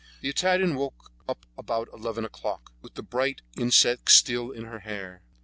[0.21, 5.21] The Italian woke up about eleven o'clock, with the bright insect still in her hair.